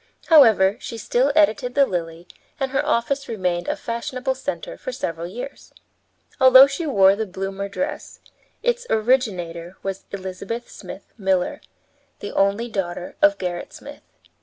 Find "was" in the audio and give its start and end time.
9.83-10.05